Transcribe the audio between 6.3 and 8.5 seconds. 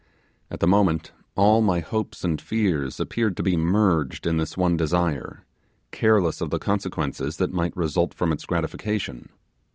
of the consequences that might result from its